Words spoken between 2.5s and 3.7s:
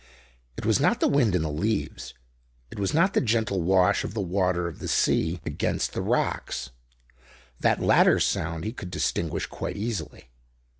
it was not the gentle